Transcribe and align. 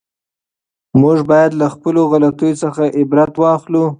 موږ 1.01 1.17
باید 1.31 1.51
له 1.59 1.67
خپلو 1.73 2.01
غلطیو 2.11 2.59
څخه 2.63 2.83
عبرت 2.99 3.33
واخلو. 3.37 3.83